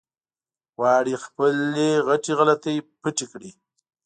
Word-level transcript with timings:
غواړي 0.75 1.13
خپلې 1.25 1.89
غټې 2.07 2.31
غلطۍ 2.39 2.75
پټې 3.01 3.25
کړي. 3.31 3.51